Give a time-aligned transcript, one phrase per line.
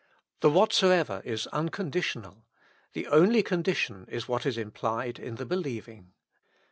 [0.39, 2.47] The WHATSOEVER is Unconditional:
[2.93, 6.13] the only condition is what is implied in the believing.